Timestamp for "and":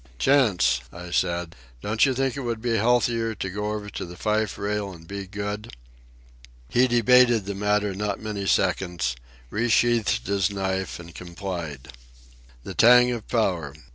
4.91-5.07, 10.99-11.13